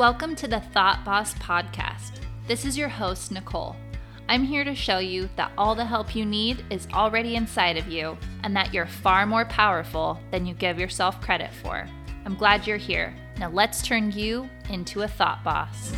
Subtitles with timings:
[0.00, 2.22] Welcome to the Thought Boss Podcast.
[2.46, 3.76] This is your host, Nicole.
[4.30, 7.86] I'm here to show you that all the help you need is already inside of
[7.86, 11.86] you and that you're far more powerful than you give yourself credit for.
[12.24, 13.14] I'm glad you're here.
[13.36, 15.92] Now let's turn you into a thought boss.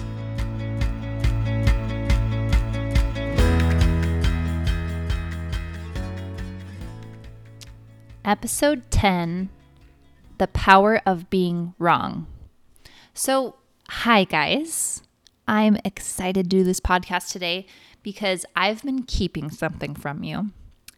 [8.24, 9.48] Episode 10
[10.38, 12.26] The Power of Being Wrong.
[13.14, 13.56] So,
[13.92, 15.02] hi guys.
[15.46, 17.66] I'm excited to do this podcast today
[18.02, 20.50] because I've been keeping something from you,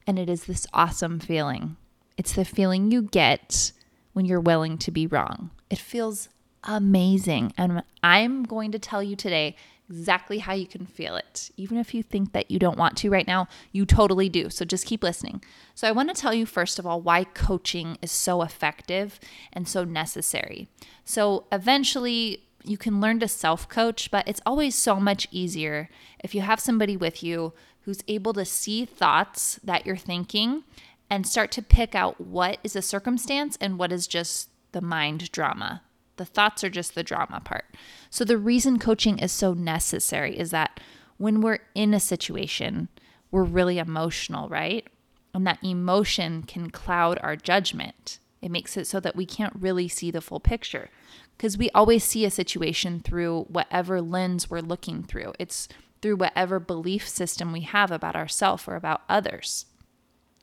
[0.07, 1.77] and it is this awesome feeling.
[2.17, 3.73] It's the feeling you get
[4.15, 5.51] when you're willing to be wrong.
[5.69, 6.31] It feels
[6.63, 9.57] amazing, and I'm going to tell you today
[9.91, 11.51] exactly how you can feel it.
[11.59, 14.49] Even if you think that you don't want to right now, you totally do.
[14.49, 15.43] So just keep listening.
[15.75, 19.19] So, I want to tell you, first of all, why coaching is so effective
[19.53, 20.69] and so necessary.
[21.05, 25.89] So, eventually, you can learn to self coach, but it's always so much easier
[26.23, 30.65] if you have somebody with you who's able to see thoughts that you're thinking
[31.11, 35.31] and start to pick out what is a circumstance and what is just the mind
[35.31, 35.83] drama.
[36.17, 37.67] The thoughts are just the drama part.
[38.09, 40.81] So, the reason coaching is so necessary is that
[41.19, 42.89] when we're in a situation,
[43.31, 44.87] we're really emotional, right?
[45.35, 48.21] And that emotion can cloud our judgment.
[48.41, 50.91] It makes it so that we can't really see the full picture
[51.37, 55.33] because we always see a situation through whatever lens we're looking through.
[55.39, 55.69] It's
[56.01, 59.67] through whatever belief system we have about ourselves or about others.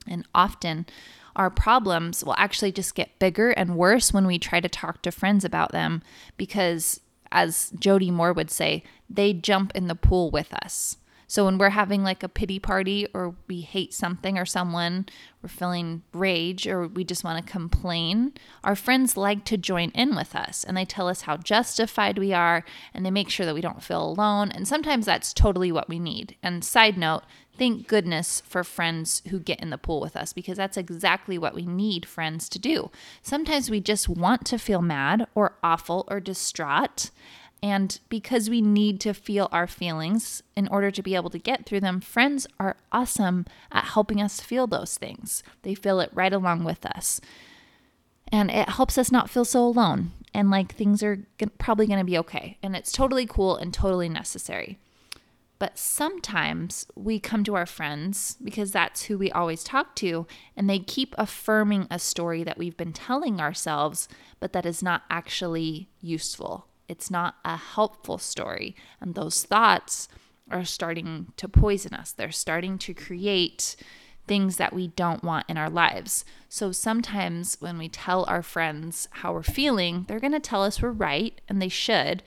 [0.08, 0.88] And often
[1.36, 5.12] our problems will actually just get bigger and worse when we try to talk to
[5.12, 6.02] friends about them
[6.36, 7.00] because,
[7.32, 10.98] as Jody Moore would say, they jump in the pool with us.
[11.32, 15.06] So when we're having like a pity party or we hate something or someone,
[15.42, 18.34] we're feeling rage or we just want to complain,
[18.66, 22.34] our friends like to join in with us and they tell us how justified we
[22.34, 24.52] are and they make sure that we don't feel alone.
[24.52, 26.36] And sometimes that's totally what we need.
[26.44, 27.24] And side note,
[27.58, 31.56] thank goodness for friends who get in the pool with us because that's exactly what
[31.56, 32.92] we need friends to do.
[33.22, 37.10] Sometimes we just want to feel mad or awful or distraught.
[37.64, 41.66] And because we need to feel our feelings in order to be able to get
[41.66, 45.44] through them, friends are awesome at helping us feel those things.
[45.62, 47.22] They feel it right along with us.
[48.32, 51.28] And it helps us not feel so alone and like things are
[51.58, 52.58] probably going to be okay.
[52.64, 54.80] And it's totally cool and totally necessary.
[55.60, 60.26] But sometimes we come to our friends because that's who we always talk to,
[60.58, 64.08] and they keep affirming a story that we've been telling ourselves,
[64.40, 68.76] but that is not actually useful it's not a helpful story.
[69.00, 70.10] And those thoughts
[70.52, 72.12] are starting to poison us.
[72.12, 73.78] They're starting to create
[74.28, 76.26] things that we don't want in our lives.
[76.50, 80.82] So sometimes when we tell our friends how we're feeling, they're going to tell us
[80.82, 82.24] we're right, and they should.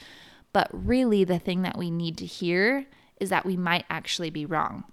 [0.55, 2.87] But really, the thing that we need to hear
[3.21, 4.85] is that we might actually be wrong.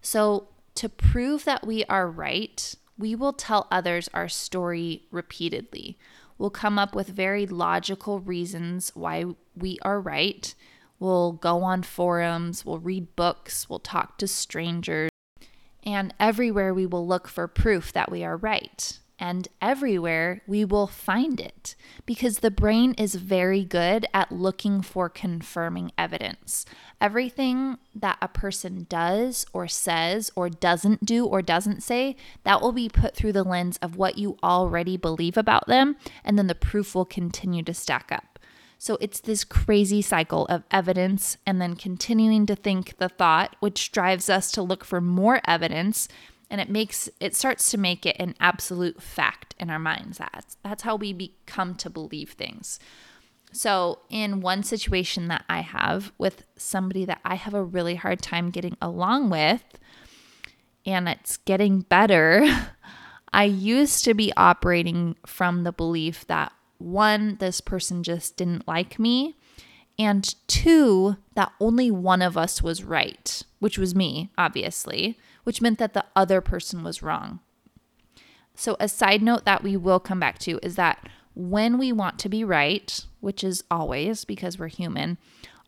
[0.00, 5.98] So, to prove that we are right, we will tell others our story repeatedly.
[6.38, 9.24] We'll come up with very logical reasons why
[9.56, 10.54] we are right.
[10.98, 15.10] We'll go on forums, we'll read books, we'll talk to strangers,
[15.82, 20.86] and everywhere we will look for proof that we are right and everywhere we will
[20.86, 26.66] find it because the brain is very good at looking for confirming evidence.
[27.00, 32.72] Everything that a person does or says or doesn't do or doesn't say, that will
[32.72, 36.54] be put through the lens of what you already believe about them, and then the
[36.54, 38.38] proof will continue to stack up.
[38.78, 43.90] So it's this crazy cycle of evidence and then continuing to think the thought, which
[43.90, 46.08] drives us to look for more evidence
[46.50, 50.18] and it makes it starts to make it an absolute fact in our minds.
[50.18, 52.78] That's that's how we become to believe things.
[53.52, 58.20] So in one situation that i have with somebody that i have a really hard
[58.20, 59.64] time getting along with
[60.84, 62.46] and it's getting better
[63.32, 68.98] i used to be operating from the belief that one this person just didn't like
[68.98, 69.36] me
[69.98, 75.78] and two that only one of us was right which was me obviously which meant
[75.78, 77.38] that the other person was wrong.
[78.56, 82.18] So, a side note that we will come back to is that when we want
[82.18, 85.18] to be right, which is always because we're human,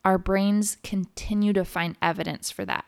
[0.04, 2.86] our brains continue to find evidence for that.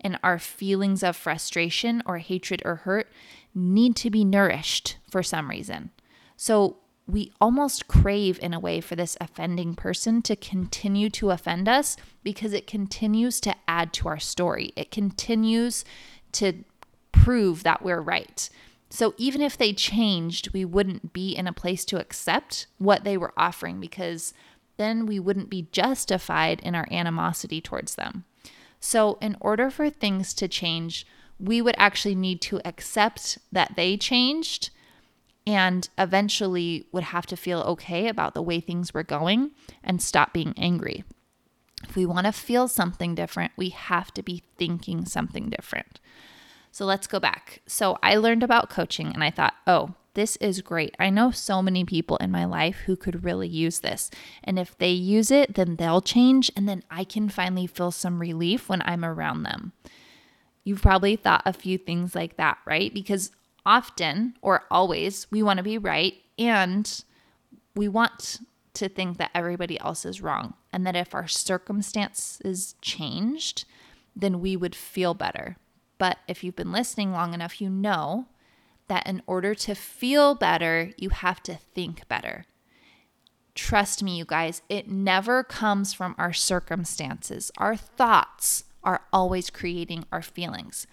[0.00, 3.10] And our feelings of frustration or hatred or hurt
[3.52, 5.90] need to be nourished for some reason.
[6.36, 6.76] So,
[7.08, 11.96] we almost crave in a way for this offending person to continue to offend us
[12.22, 14.72] because it continues to add to our story.
[14.76, 15.86] It continues
[16.32, 16.64] to
[17.12, 18.48] prove that we're right.
[18.90, 23.16] So even if they changed, we wouldn't be in a place to accept what they
[23.16, 24.32] were offering because
[24.78, 28.24] then we wouldn't be justified in our animosity towards them.
[28.80, 31.04] So, in order for things to change,
[31.38, 34.70] we would actually need to accept that they changed
[35.46, 39.50] and eventually would have to feel okay about the way things were going
[39.82, 41.04] and stop being angry.
[41.84, 46.00] If we want to feel something different, we have to be thinking something different.
[46.70, 47.62] So let's go back.
[47.66, 50.96] So I learned about coaching and I thought, oh, this is great.
[50.98, 54.10] I know so many people in my life who could really use this.
[54.42, 58.20] And if they use it, then they'll change and then I can finally feel some
[58.20, 59.72] relief when I'm around them.
[60.64, 62.92] You've probably thought a few things like that, right?
[62.92, 63.30] Because
[63.64, 67.04] often or always we want to be right and
[67.74, 68.40] we want
[68.78, 73.64] to think that everybody else is wrong and that if our circumstances changed,
[74.16, 75.56] then we would feel better.
[75.98, 78.26] But if you've been listening long enough, you know
[78.88, 82.46] that in order to feel better, you have to think better.
[83.54, 87.50] Trust me, you guys, it never comes from our circumstances.
[87.58, 90.86] Our thoughts are always creating our feelings.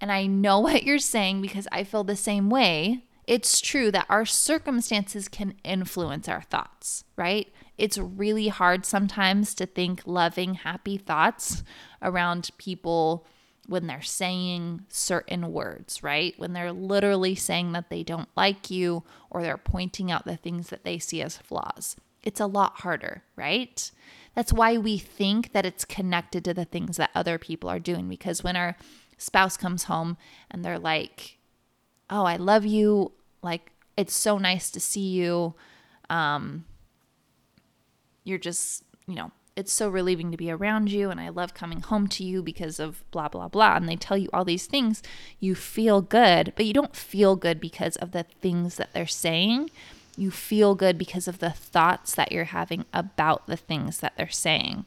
[0.00, 3.04] And I know what you're saying because I feel the same way.
[3.26, 7.52] It's true that our circumstances can influence our thoughts, right?
[7.78, 11.62] It's really hard sometimes to think loving, happy thoughts
[12.00, 13.26] around people
[13.68, 16.34] when they're saying certain words, right?
[16.36, 20.68] When they're literally saying that they don't like you or they're pointing out the things
[20.70, 21.96] that they see as flaws.
[22.24, 23.90] It's a lot harder, right?
[24.34, 28.08] That's why we think that it's connected to the things that other people are doing
[28.08, 28.76] because when our
[29.16, 30.16] spouse comes home
[30.50, 31.38] and they're like,
[32.12, 33.12] "Oh, I love you.
[33.42, 35.54] Like it's so nice to see you."
[36.10, 36.64] Um
[38.24, 41.80] you're just, you know, it's so relieving to be around you and I love coming
[41.80, 43.76] home to you because of blah, blah, blah.
[43.76, 45.02] And they tell you all these things.
[45.40, 49.70] You feel good, but you don't feel good because of the things that they're saying.
[50.16, 54.28] You feel good because of the thoughts that you're having about the things that they're
[54.28, 54.84] saying.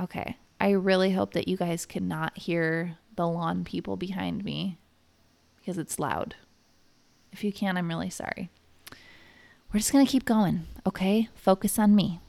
[0.00, 0.36] Okay.
[0.60, 4.78] I really hope that you guys cannot hear the lawn people behind me
[5.68, 6.34] because it's loud.
[7.30, 8.48] If you can, I'm really sorry.
[8.90, 11.28] We're just going to keep going, okay?
[11.34, 12.20] Focus on me.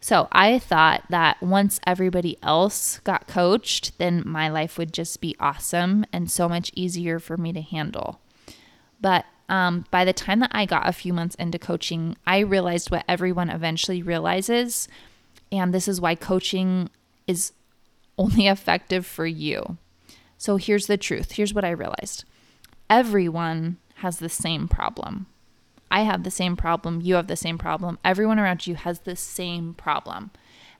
[0.00, 5.34] So I thought that once everybody else got coached, then my life would just be
[5.40, 8.20] awesome and so much easier for me to handle.
[9.00, 12.92] But um, by the time that I got a few months into coaching, I realized
[12.92, 14.86] what everyone eventually realizes.
[15.50, 16.88] And this is why coaching
[17.26, 17.50] is
[18.16, 19.76] only effective for you.
[20.38, 22.24] So here's the truth here's what I realized
[22.90, 25.26] everyone has the same problem.
[25.90, 27.00] I have the same problem.
[27.00, 27.98] You have the same problem.
[28.04, 30.30] Everyone around you has the same problem.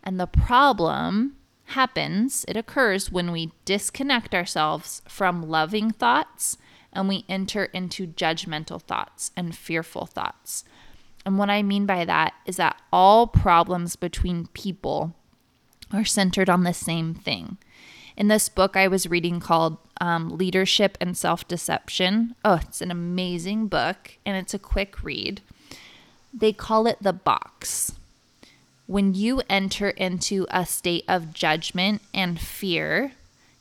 [0.02, 1.36] And the problem
[1.66, 6.58] happens, it occurs when we disconnect ourselves from loving thoughts
[6.92, 10.64] and we enter into judgmental thoughts and fearful thoughts.
[11.24, 15.14] And what I mean by that is that all problems between people
[15.92, 17.58] are centered on the same thing.
[18.20, 22.34] In this book I was reading called um, Leadership and Self Deception.
[22.44, 25.40] Oh, it's an amazing book and it's a quick read.
[26.30, 27.92] They call it the box.
[28.86, 33.12] When you enter into a state of judgment and fear,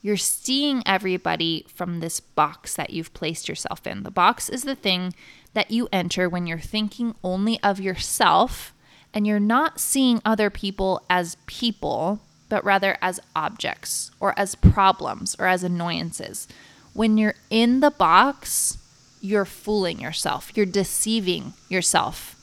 [0.01, 4.03] you're seeing everybody from this box that you've placed yourself in.
[4.03, 5.13] The box is the thing
[5.53, 8.73] that you enter when you're thinking only of yourself
[9.13, 15.35] and you're not seeing other people as people, but rather as objects or as problems
[15.39, 16.47] or as annoyances.
[16.93, 18.77] When you're in the box,
[19.21, 22.35] you're fooling yourself, you're deceiving yourself.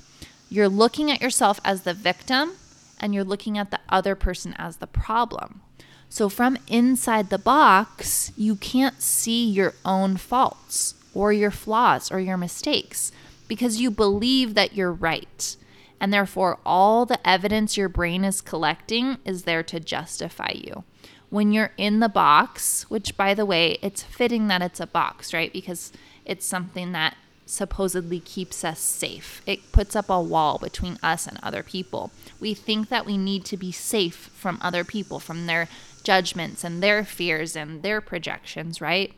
[0.49, 2.53] You're looking at yourself as the victim
[3.01, 5.61] and you're looking at the other person as the problem.
[6.09, 12.21] So, from inside the box, you can't see your own faults or your flaws or
[12.21, 13.11] your mistakes
[13.49, 15.57] because you believe that you're right.
[16.01, 20.85] And therefore, all the evidence your brain is collecting is there to justify you.
[21.31, 25.33] When you're in the box, which by the way, it's fitting that it's a box,
[25.33, 25.53] right?
[25.53, 25.93] Because
[26.25, 29.41] it's something that supposedly keeps us safe.
[29.47, 32.11] It puts up a wall between us and other people.
[32.41, 35.69] We think that we need to be safe from other people, from their
[36.03, 39.15] judgments and their fears and their projections, right?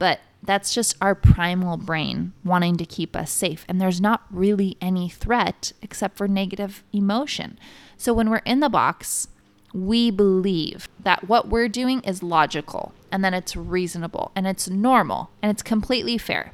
[0.00, 3.66] But that's just our primal brain wanting to keep us safe.
[3.68, 7.58] And there's not really any threat except for negative emotion.
[7.98, 9.28] So when we're in the box,
[9.74, 15.30] we believe that what we're doing is logical and then it's reasonable and it's normal
[15.42, 16.52] and it's completely fair.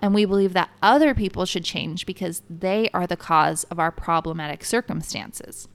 [0.00, 3.90] And we believe that other people should change because they are the cause of our
[3.90, 5.68] problematic circumstances.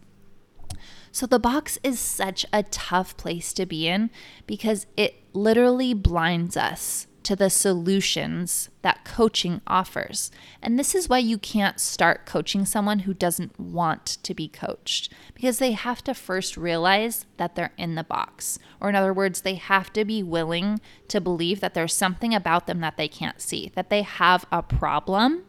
[1.12, 4.12] So the box is such a tough place to be in
[4.46, 10.30] because it literally blinds us to the solutions that coaching offers.
[10.62, 15.12] And this is why you can't start coaching someone who doesn't want to be coached
[15.34, 18.60] because they have to first realize that they're in the box.
[18.82, 22.68] Or, in other words, they have to be willing to believe that there's something about
[22.68, 25.44] them that they can't see, that they have a problem,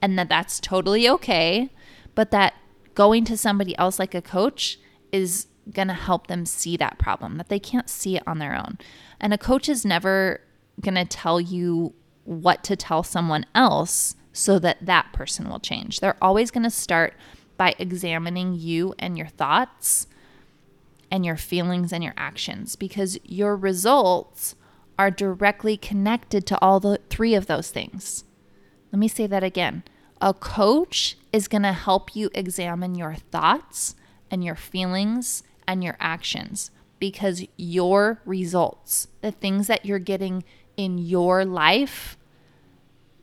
[0.00, 1.70] and that that's totally okay,
[2.14, 2.54] but that
[2.94, 4.78] going to somebody else like a coach
[5.12, 8.54] is going to help them see that problem, that they can't see it on their
[8.54, 8.78] own.
[9.20, 10.40] And a coach is never
[10.80, 11.94] going to tell you
[12.24, 16.00] what to tell someone else so that that person will change.
[16.00, 17.14] They're always going to start
[17.56, 20.06] by examining you and your thoughts
[21.10, 24.54] and your feelings and your actions because your results
[24.98, 28.24] are directly connected to all the three of those things.
[28.92, 29.84] Let me say that again.
[30.20, 33.94] A coach is going to help you examine your thoughts
[34.30, 40.42] and your feelings and your actions because your results, the things that you're getting
[40.76, 42.16] in your life,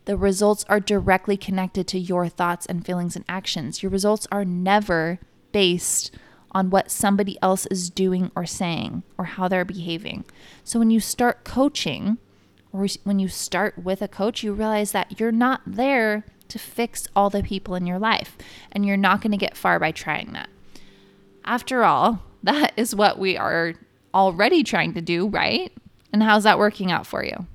[0.05, 3.81] the results are directly connected to your thoughts and feelings and actions.
[3.83, 5.19] Your results are never
[5.51, 6.15] based
[6.51, 10.23] on what somebody else is doing or saying or how they're behaving.
[10.63, 12.17] So when you start coaching
[12.71, 17.07] or when you start with a coach, you realize that you're not there to fix
[17.15, 18.37] all the people in your life
[18.71, 20.49] and you're not going to get far by trying that.
[21.43, 23.73] After all, that is what we are
[24.13, 25.71] already trying to do, right?
[26.13, 27.47] And how's that working out for you?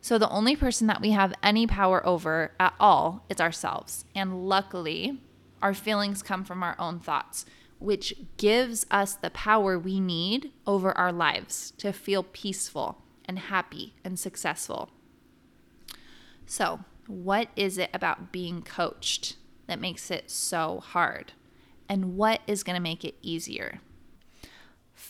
[0.00, 4.04] So, the only person that we have any power over at all is ourselves.
[4.14, 5.20] And luckily,
[5.62, 7.46] our feelings come from our own thoughts,
[7.78, 13.94] which gives us the power we need over our lives to feel peaceful and happy
[14.04, 14.90] and successful.
[16.46, 19.36] So, what is it about being coached
[19.68, 21.32] that makes it so hard?
[21.88, 23.80] And what is going to make it easier?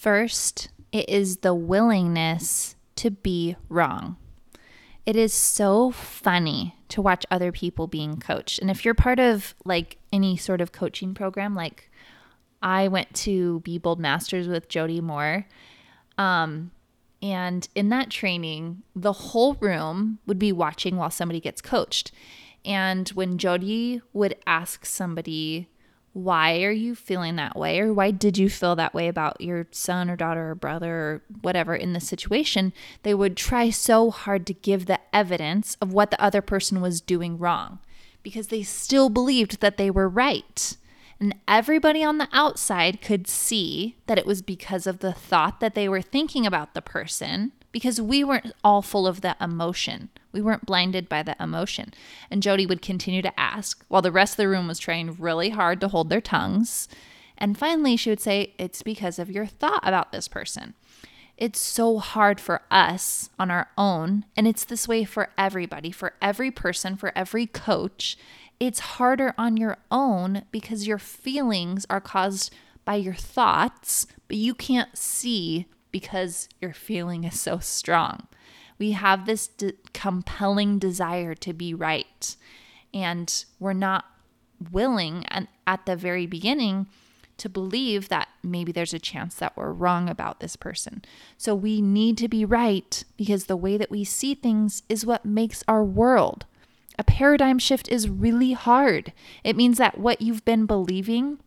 [0.02, 4.16] First, it is the willingness to be wrong.
[5.06, 8.58] It is so funny to watch other people being coached.
[8.58, 11.88] And if you're part of like any sort of coaching program, like
[12.60, 15.46] I went to Be Bold Masters with Jody Moore.
[16.18, 16.72] Um,
[17.22, 22.10] and in that training, the whole room would be watching while somebody gets coached.
[22.64, 25.68] And when Jody would ask somebody
[26.12, 27.80] why are you feeling that way?
[27.80, 31.22] Or why did you feel that way about your son or daughter or brother or
[31.40, 32.72] whatever in the situation?
[33.02, 37.00] They would try so hard to give the evidence of what the other person was
[37.00, 37.78] doing wrong
[38.22, 40.76] because they still believed that they were right.
[41.18, 45.74] And everybody on the outside could see that it was because of the thought that
[45.74, 50.10] they were thinking about the person because we weren't all full of that emotion.
[50.32, 51.92] We weren't blinded by the emotion.
[52.30, 55.50] And Jody would continue to ask while the rest of the room was trying really
[55.50, 56.88] hard to hold their tongues.
[57.38, 60.74] And finally, she would say, It's because of your thought about this person.
[61.36, 64.26] It's so hard for us on our own.
[64.36, 68.16] And it's this way for everybody, for every person, for every coach.
[68.60, 74.54] It's harder on your own because your feelings are caused by your thoughts, but you
[74.54, 78.26] can't see because your feeling is so strong.
[78.82, 82.34] We have this de- compelling desire to be right,
[82.92, 84.06] and we're not
[84.72, 86.88] willing and at the very beginning
[87.36, 91.04] to believe that maybe there's a chance that we're wrong about this person.
[91.38, 95.24] So we need to be right because the way that we see things is what
[95.24, 96.44] makes our world.
[96.98, 99.12] A paradigm shift is really hard.
[99.44, 101.38] It means that what you've been believing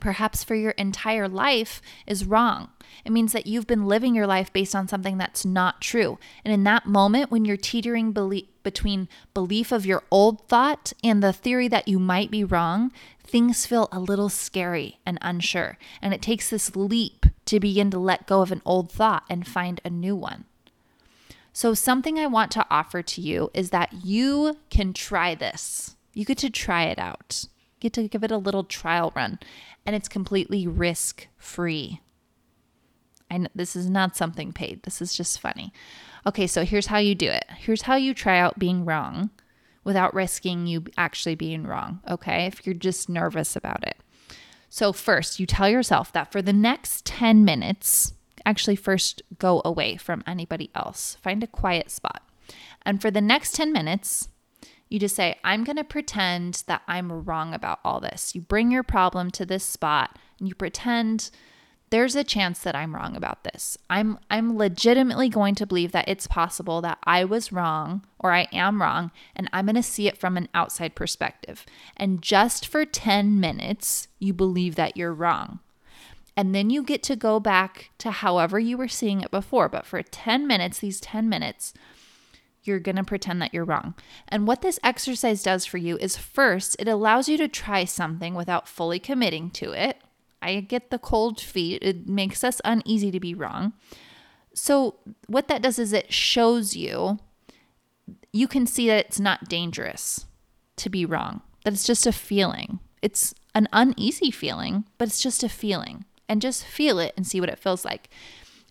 [0.00, 2.70] perhaps for your entire life, is wrong.
[3.04, 6.18] It means that you've been living your life based on something that's not true.
[6.44, 8.12] And in that moment, when you're teetering
[8.62, 13.66] between belief of your old thought and the theory that you might be wrong, things
[13.66, 15.78] feel a little scary and unsure.
[16.00, 19.46] And it takes this leap to begin to let go of an old thought and
[19.46, 20.44] find a new one.
[21.52, 25.96] So, something I want to offer to you is that you can try this.
[26.12, 27.46] You get to try it out
[27.80, 29.38] get to give it a little trial run
[29.86, 32.00] and it's completely risk free.
[33.30, 34.82] I know this is not something paid.
[34.82, 35.72] This is just funny.
[36.26, 37.44] Okay, so here's how you do it.
[37.56, 39.30] Here's how you try out being wrong
[39.84, 42.46] without risking you actually being wrong, okay?
[42.46, 43.96] If you're just nervous about it.
[44.68, 48.12] So, first, you tell yourself that for the next 10 minutes,
[48.44, 52.22] actually, first go away from anybody else, find a quiet spot.
[52.82, 54.28] And for the next 10 minutes,
[54.88, 58.34] you just say, I'm going to pretend that I'm wrong about all this.
[58.34, 61.30] You bring your problem to this spot and you pretend
[61.90, 63.78] there's a chance that I'm wrong about this.
[63.88, 68.46] I'm I'm legitimately going to believe that it's possible that I was wrong or I
[68.52, 71.64] am wrong and I'm going to see it from an outside perspective.
[71.96, 75.60] And just for 10 minutes, you believe that you're wrong.
[76.36, 79.84] And then you get to go back to however you were seeing it before, but
[79.84, 81.74] for 10 minutes, these 10 minutes,
[82.64, 83.94] you're going to pretend that you're wrong.
[84.28, 88.34] And what this exercise does for you is first, it allows you to try something
[88.34, 89.98] without fully committing to it.
[90.40, 93.72] I get the cold feet, it makes us uneasy to be wrong.
[94.54, 94.96] So,
[95.26, 97.18] what that does is it shows you,
[98.32, 100.26] you can see that it's not dangerous
[100.76, 102.80] to be wrong, that it's just a feeling.
[103.02, 106.04] It's an uneasy feeling, but it's just a feeling.
[106.28, 108.10] And just feel it and see what it feels like.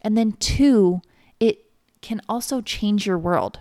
[0.01, 1.01] And then, two,
[1.39, 1.65] it
[2.01, 3.59] can also change your world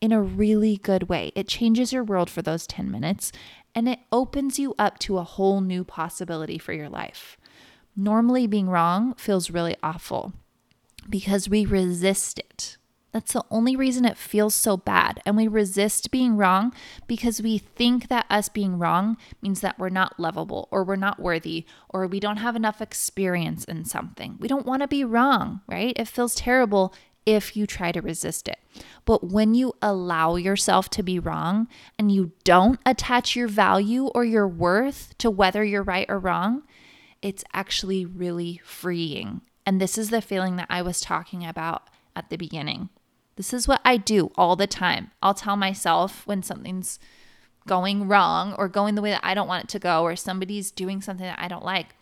[0.00, 1.32] in a really good way.
[1.34, 3.32] It changes your world for those 10 minutes
[3.74, 7.36] and it opens you up to a whole new possibility for your life.
[7.96, 10.32] Normally, being wrong feels really awful
[11.08, 12.76] because we resist it.
[13.12, 15.20] That's the only reason it feels so bad.
[15.24, 16.74] And we resist being wrong
[17.06, 21.18] because we think that us being wrong means that we're not lovable or we're not
[21.18, 24.36] worthy or we don't have enough experience in something.
[24.38, 25.94] We don't want to be wrong, right?
[25.96, 26.94] It feels terrible
[27.26, 28.58] if you try to resist it.
[29.04, 34.24] But when you allow yourself to be wrong and you don't attach your value or
[34.24, 36.62] your worth to whether you're right or wrong,
[37.20, 39.42] it's actually really freeing.
[39.66, 42.88] And this is the feeling that I was talking about at the beginning.
[43.36, 45.10] This is what I do all the time.
[45.22, 46.98] I'll tell myself when something's
[47.66, 50.70] going wrong or going the way that I don't want it to go, or somebody's
[50.70, 51.94] doing something that I don't like.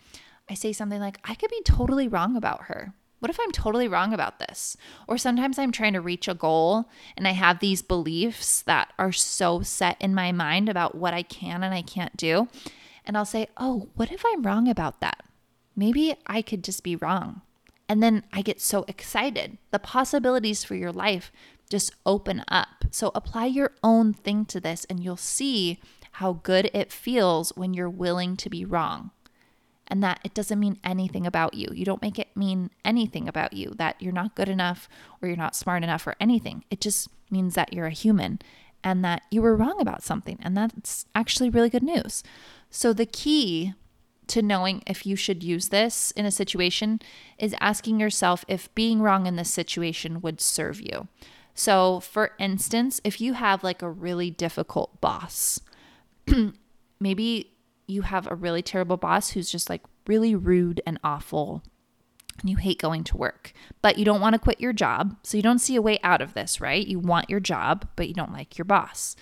[0.49, 2.93] I say something like, I could be totally wrong about her.
[3.19, 4.77] What if I'm totally wrong about this?
[5.07, 9.11] Or sometimes I'm trying to reach a goal and I have these beliefs that are
[9.11, 12.47] so set in my mind about what I can and I can't do.
[13.05, 15.23] And I'll say, oh, what if I'm wrong about that?
[15.75, 17.41] Maybe I could just be wrong.
[17.89, 19.57] And then I get so excited.
[19.71, 21.31] The possibilities for your life
[21.69, 22.85] just open up.
[22.91, 25.79] So apply your own thing to this and you'll see
[26.13, 29.11] how good it feels when you're willing to be wrong
[29.87, 31.67] and that it doesn't mean anything about you.
[31.73, 34.89] You don't make it mean anything about you, that you're not good enough
[35.21, 36.63] or you're not smart enough or anything.
[36.69, 38.39] It just means that you're a human
[38.83, 40.37] and that you were wrong about something.
[40.41, 42.23] And that's actually really good news.
[42.69, 43.73] So, the key
[44.27, 46.99] to knowing if you should use this in a situation
[47.37, 51.07] is asking yourself if being wrong in this situation would serve you.
[51.53, 55.61] So, for instance, if you have like a really difficult boss,
[56.99, 57.51] maybe
[57.87, 61.63] you have a really terrible boss who's just like really rude and awful
[62.39, 65.17] and you hate going to work, but you don't want to quit your job.
[65.23, 66.85] So you don't see a way out of this, right?
[66.85, 69.15] You want your job, but you don't like your boss.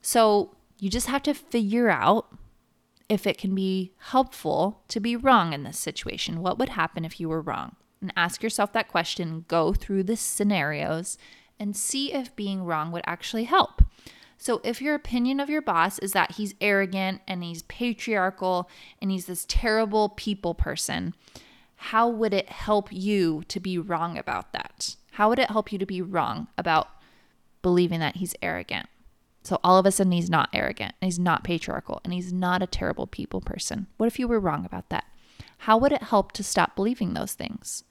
[0.00, 2.34] So you just have to figure out
[3.08, 6.40] if it can be helpful to be wrong in this situation.
[6.40, 7.76] What would happen if you were wrong?
[8.00, 11.16] And ask yourself that question, go through the scenarios,
[11.58, 13.82] and see if being wrong would actually help.
[14.38, 18.68] So, if your opinion of your boss is that he's arrogant and he's patriarchal
[19.00, 21.14] and he's this terrible people person,
[21.76, 24.96] how would it help you to be wrong about that?
[25.12, 26.88] How would it help you to be wrong about
[27.62, 28.88] believing that he's arrogant?
[29.42, 32.62] So, all of a sudden, he's not arrogant and he's not patriarchal and he's not
[32.62, 33.86] a terrible people person.
[33.96, 35.04] What if you were wrong about that?
[35.58, 37.84] How would it help to stop believing those things?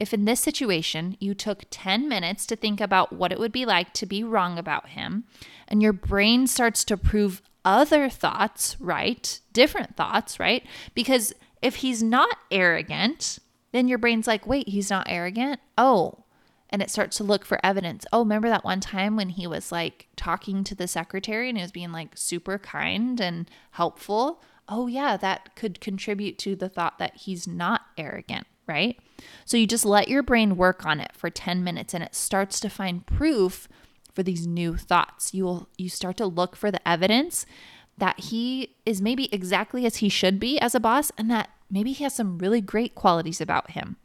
[0.00, 3.66] If in this situation you took 10 minutes to think about what it would be
[3.66, 5.24] like to be wrong about him,
[5.68, 9.38] and your brain starts to prove other thoughts, right?
[9.52, 10.64] Different thoughts, right?
[10.94, 13.38] Because if he's not arrogant,
[13.72, 15.60] then your brain's like, wait, he's not arrogant?
[15.76, 16.24] Oh,
[16.70, 18.06] and it starts to look for evidence.
[18.10, 21.62] Oh, remember that one time when he was like talking to the secretary and he
[21.62, 24.42] was being like super kind and helpful?
[24.66, 28.96] Oh, yeah, that could contribute to the thought that he's not arrogant right?
[29.44, 32.60] So you just let your brain work on it for 10 minutes and it starts
[32.60, 33.68] to find proof
[34.12, 35.34] for these new thoughts.
[35.34, 37.46] You will you start to look for the evidence
[37.98, 41.92] that he is maybe exactly as he should be as a boss and that maybe
[41.92, 43.96] he has some really great qualities about him.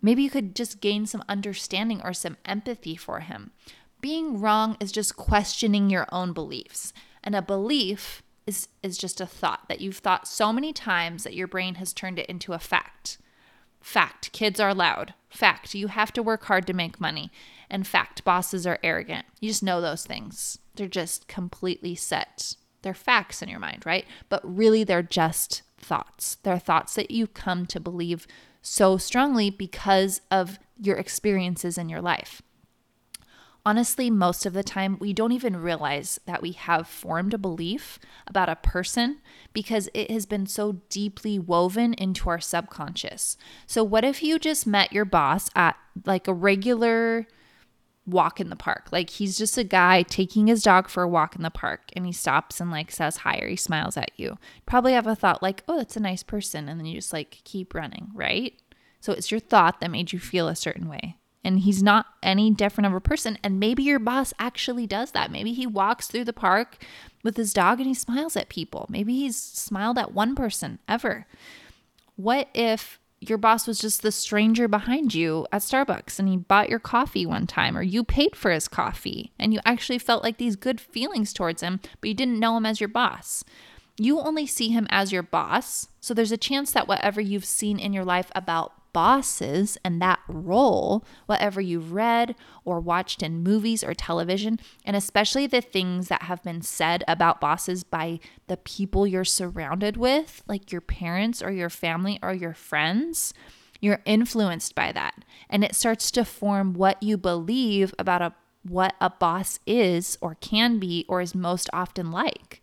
[0.00, 3.50] Maybe you could just gain some understanding or some empathy for him.
[4.00, 6.92] Being wrong is just questioning your own beliefs.
[7.22, 11.34] And a belief is, is just a thought that you've thought so many times that
[11.34, 13.18] your brain has turned it into a fact.
[13.80, 15.14] Fact, kids are loud.
[15.30, 17.30] Fact, you have to work hard to make money.
[17.70, 19.26] And fact, bosses are arrogant.
[19.40, 20.58] You just know those things.
[20.74, 22.54] They're just completely set.
[22.82, 24.06] They're facts in your mind, right?
[24.28, 26.38] But really, they're just thoughts.
[26.42, 28.26] They're thoughts that you come to believe
[28.62, 32.42] so strongly because of your experiences in your life.
[33.66, 37.98] Honestly, most of the time, we don't even realize that we have formed a belief
[38.26, 39.18] about a person
[39.52, 43.36] because it has been so deeply woven into our subconscious.
[43.66, 47.26] So, what if you just met your boss at like a regular
[48.06, 48.88] walk in the park?
[48.90, 52.06] Like, he's just a guy taking his dog for a walk in the park and
[52.06, 54.38] he stops and like says hi or he smiles at you.
[54.64, 56.68] Probably have a thought like, oh, that's a nice person.
[56.68, 58.54] And then you just like keep running, right?
[59.00, 61.16] So, it's your thought that made you feel a certain way
[61.48, 63.38] and he's not any different of a person.
[63.42, 65.32] And maybe your boss actually does that.
[65.32, 66.84] Maybe he walks through the park
[67.24, 68.84] with his dog and he smiles at people.
[68.90, 71.26] Maybe he's smiled at one person ever.
[72.16, 76.68] What if your boss was just the stranger behind you at Starbucks and he bought
[76.68, 80.36] your coffee one time or you paid for his coffee and you actually felt like
[80.36, 83.42] these good feelings towards him, but you didn't know him as your boss?
[83.96, 85.88] You only see him as your boss.
[85.98, 90.20] So there's a chance that whatever you've seen in your life about bosses and that
[90.28, 96.22] role, whatever you've read or watched in movies or television, and especially the things that
[96.22, 101.50] have been said about bosses by the people you're surrounded with, like your parents or
[101.50, 103.34] your family or your friends,
[103.80, 105.24] you're influenced by that.
[105.48, 110.34] And it starts to form what you believe about a what a boss is or
[110.34, 112.60] can be or is most often like.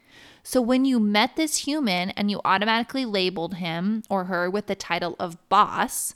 [0.47, 4.75] So when you met this human and you automatically labeled him or her with the
[4.75, 6.13] title of boss,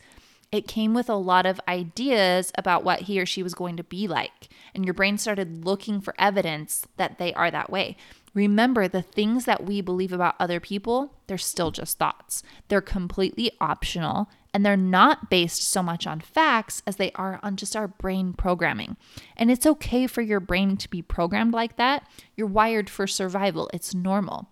[0.51, 3.83] it came with a lot of ideas about what he or she was going to
[3.83, 4.49] be like.
[4.75, 7.97] And your brain started looking for evidence that they are that way.
[8.33, 12.43] Remember, the things that we believe about other people, they're still just thoughts.
[12.67, 17.55] They're completely optional and they're not based so much on facts as they are on
[17.55, 18.97] just our brain programming.
[19.37, 22.07] And it's okay for your brain to be programmed like that.
[22.35, 24.49] You're wired for survival, it's normal.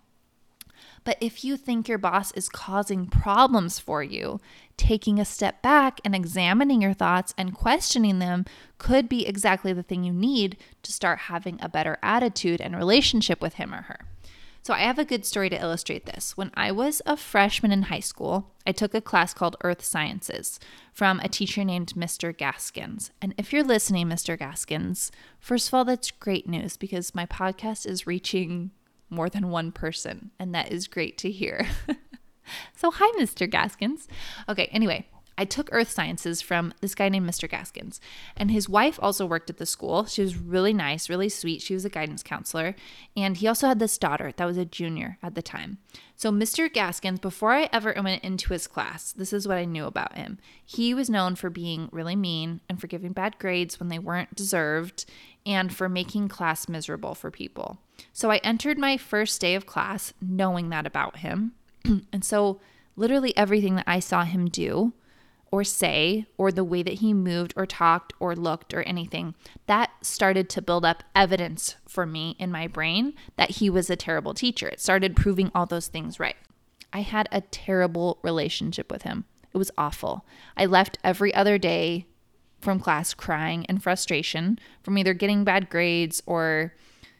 [1.08, 4.42] But if you think your boss is causing problems for you,
[4.76, 8.44] taking a step back and examining your thoughts and questioning them
[8.76, 13.40] could be exactly the thing you need to start having a better attitude and relationship
[13.40, 14.00] with him or her.
[14.60, 16.36] So, I have a good story to illustrate this.
[16.36, 20.60] When I was a freshman in high school, I took a class called Earth Sciences
[20.92, 22.36] from a teacher named Mr.
[22.36, 23.12] Gaskins.
[23.22, 24.38] And if you're listening, Mr.
[24.38, 28.72] Gaskins, first of all, that's great news because my podcast is reaching
[29.10, 31.66] more than one person, and that is great to hear.
[32.76, 33.48] so, hi, Mr.
[33.48, 34.08] Gaskins.
[34.48, 35.06] Okay, anyway,
[35.38, 37.48] I took earth sciences from this guy named Mr.
[37.48, 38.00] Gaskins,
[38.36, 40.04] and his wife also worked at the school.
[40.04, 41.62] She was really nice, really sweet.
[41.62, 42.74] She was a guidance counselor,
[43.16, 45.78] and he also had this daughter that was a junior at the time.
[46.16, 46.70] So, Mr.
[46.70, 50.38] Gaskins, before I ever went into his class, this is what I knew about him.
[50.66, 54.34] He was known for being really mean and for giving bad grades when they weren't
[54.34, 55.04] deserved
[55.46, 57.78] and for making class miserable for people.
[58.12, 61.52] So, I entered my first day of class knowing that about him.
[61.84, 62.60] and so,
[62.96, 64.92] literally everything that I saw him do
[65.50, 69.34] or say or the way that he moved or talked or looked or anything,
[69.66, 73.96] that started to build up evidence for me in my brain that he was a
[73.96, 74.68] terrible teacher.
[74.68, 76.36] It started proving all those things right.
[76.92, 79.24] I had a terrible relationship with him.
[79.52, 80.26] It was awful.
[80.56, 82.06] I left every other day
[82.60, 86.74] from class crying in frustration from either getting bad grades or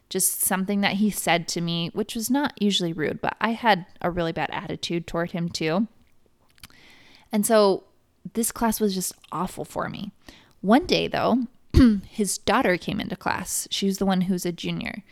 [0.09, 3.85] just something that he said to me, which was not usually rude, but I had
[4.01, 5.87] a really bad attitude toward him too.
[7.31, 7.83] And so
[8.33, 10.11] this class was just awful for me.
[10.61, 11.47] One day, though,
[12.09, 13.67] his daughter came into class.
[13.71, 15.03] She was the one who's a junior.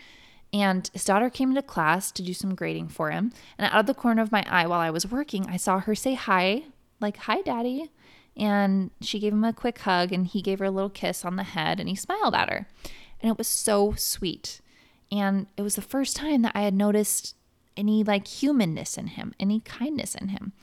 [0.53, 3.31] And his daughter came into class to do some grading for him.
[3.57, 5.93] And out of the corner of my eye while I was working, I saw her
[5.93, 6.63] say hi,
[6.99, 7.91] like, hi, daddy.
[8.35, 11.35] And she gave him a quick hug and he gave her a little kiss on
[11.35, 12.67] the head and he smiled at her.
[13.21, 14.61] And it was so sweet.
[15.11, 17.35] And it was the first time that I had noticed
[17.75, 20.53] any like humanness in him, any kindness in him.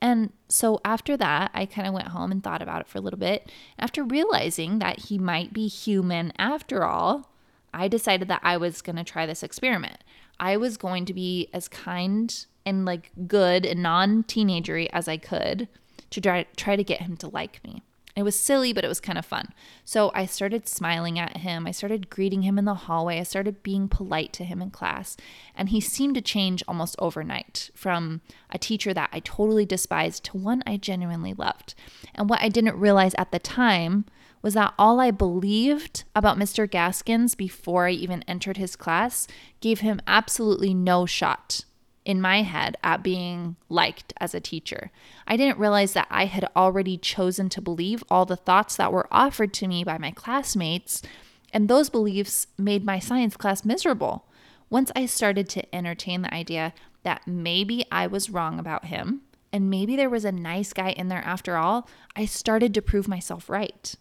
[0.00, 3.00] And so after that, I kind of went home and thought about it for a
[3.02, 3.50] little bit.
[3.78, 7.30] After realizing that he might be human after all,
[7.74, 9.98] I decided that I was going to try this experiment.
[10.38, 15.18] I was going to be as kind and like good and non teenagery as I
[15.18, 15.68] could
[16.10, 17.82] to try, try to get him to like me.
[18.16, 19.50] It was silly, but it was kind of fun.
[19.84, 21.66] So I started smiling at him.
[21.66, 23.20] I started greeting him in the hallway.
[23.20, 25.16] I started being polite to him in class.
[25.54, 28.20] And he seemed to change almost overnight from
[28.50, 31.74] a teacher that I totally despised to one I genuinely loved.
[32.14, 34.06] And what I didn't realize at the time
[34.42, 36.68] was that all I believed about Mr.
[36.68, 39.28] Gaskins before I even entered his class
[39.60, 41.64] gave him absolutely no shot
[42.04, 44.90] in my head at being liked as a teacher.
[45.26, 49.08] I didn't realize that I had already chosen to believe all the thoughts that were
[49.10, 51.02] offered to me by my classmates,
[51.52, 54.26] and those beliefs made my science class miserable.
[54.70, 59.68] Once I started to entertain the idea that maybe I was wrong about him, and
[59.68, 63.50] maybe there was a nice guy in there after all, I started to prove myself
[63.50, 63.94] right.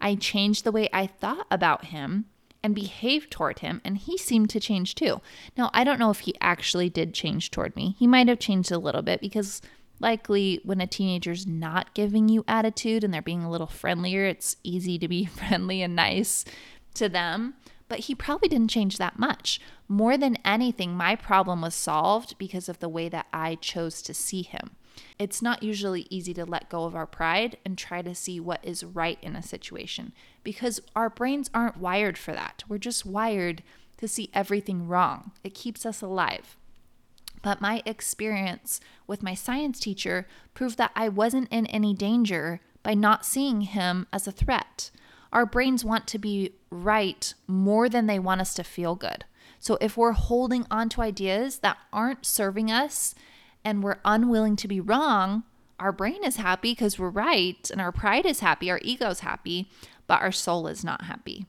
[0.00, 2.26] I changed the way I thought about him
[2.64, 5.20] and behave toward him, and he seemed to change too.
[5.54, 7.94] Now, I don't know if he actually did change toward me.
[7.98, 9.60] He might have changed a little bit because
[10.00, 14.56] likely when a teenager's not giving you attitude and they're being a little friendlier, it's
[14.64, 16.46] easy to be friendly and nice
[16.94, 17.54] to them.
[17.86, 19.60] But he probably didn't change that much.
[19.86, 24.14] More than anything, my problem was solved because of the way that I chose to
[24.14, 24.70] see him.
[25.18, 28.64] It's not usually easy to let go of our pride and try to see what
[28.64, 32.64] is right in a situation because our brains aren't wired for that.
[32.68, 33.62] We're just wired
[33.98, 35.32] to see everything wrong.
[35.42, 36.56] It keeps us alive.
[37.42, 42.94] But my experience with my science teacher proved that I wasn't in any danger by
[42.94, 44.90] not seeing him as a threat.
[45.32, 49.24] Our brains want to be right more than they want us to feel good.
[49.58, 53.14] So if we're holding on to ideas that aren't serving us
[53.64, 55.44] and we're unwilling to be wrong,
[55.80, 59.20] our brain is happy because we're right and our pride is happy, our ego is
[59.20, 59.70] happy,
[60.06, 61.46] but our soul is not happy.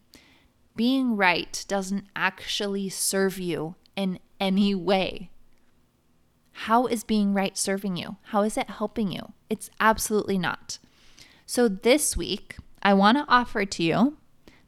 [0.75, 5.29] Being right doesn't actually serve you in any way.
[6.51, 8.17] How is being right serving you?
[8.23, 9.33] How is it helping you?
[9.49, 10.79] It's absolutely not.
[11.45, 14.17] So, this week, I want to offer to you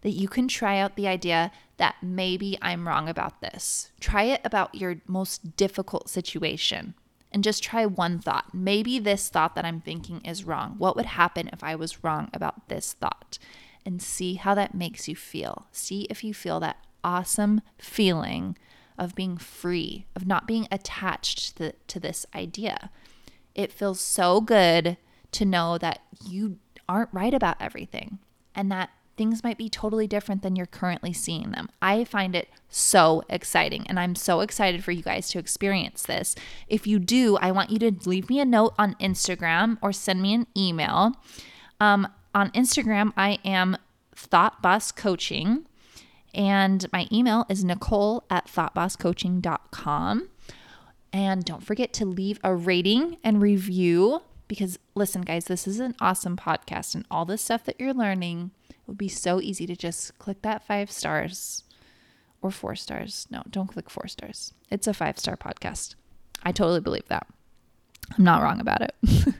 [0.02, 3.92] that you can try out the idea that maybe I'm wrong about this.
[4.00, 6.94] Try it about your most difficult situation
[7.32, 8.54] and just try one thought.
[8.54, 10.76] Maybe this thought that I'm thinking is wrong.
[10.78, 13.38] What would happen if I was wrong about this thought?
[13.86, 15.68] And see how that makes you feel.
[15.72, 18.58] See if you feel that awesome feeling
[18.98, 22.90] of being free, of not being attached to, to this idea.
[23.56, 24.98] It feels so good
[25.34, 26.58] to know that you
[26.90, 28.20] aren't right about everything
[28.56, 31.70] and that things might be totally different than you're currently seeing them.
[31.82, 36.36] I find it so exciting, and I'm so excited for you guys to experience this.
[36.68, 40.22] If you do, I want you to leave me a note on Instagram or send
[40.22, 41.14] me an email.
[41.80, 43.78] Um, on Instagram, I am
[44.16, 45.66] Thought Boss Coaching.
[46.34, 50.30] And my email is nicole at thoughtbosscoaching.com.
[51.12, 55.96] And don't forget to leave a rating and review because, listen, guys, this is an
[56.00, 56.94] awesome podcast.
[56.94, 58.52] And all the stuff that you're learning,
[58.88, 61.64] would be so easy to just click that five stars
[62.42, 63.28] or four stars.
[63.30, 64.54] No, don't click four stars.
[64.70, 65.96] It's a five star podcast.
[66.44, 67.28] I totally believe that.
[68.18, 68.96] I'm not wrong about it.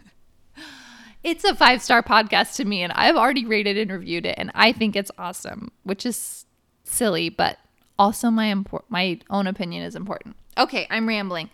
[1.24, 4.52] it's a five star podcast to me, and I've already rated and reviewed it, and
[4.54, 6.46] I think it's awesome, which is
[6.84, 7.58] silly, but
[7.98, 10.36] also my impor- my own opinion is important.
[10.58, 11.50] Okay, I'm rambling.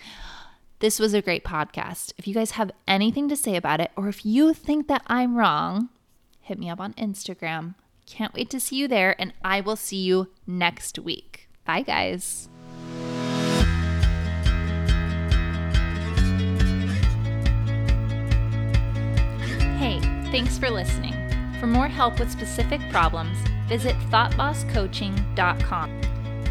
[0.79, 2.13] This was a great podcast.
[2.17, 5.35] If you guys have anything to say about it, or if you think that I'm
[5.35, 5.89] wrong,
[6.41, 7.75] hit me up on Instagram.
[8.05, 11.49] Can't wait to see you there, and I will see you next week.
[11.65, 12.49] Bye, guys.
[19.77, 19.99] Hey,
[20.31, 21.13] thanks for listening.
[21.59, 23.37] For more help with specific problems,
[23.67, 26.01] visit thoughtbosscoaching.com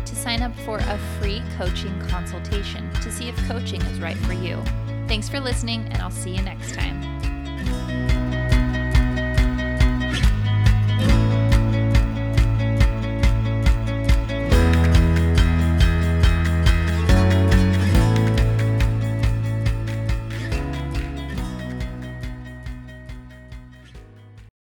[0.05, 4.33] to sign up for a free coaching consultation to see if coaching is right for
[4.33, 4.63] you.
[5.07, 8.22] Thanks for listening, and I'll see you next time.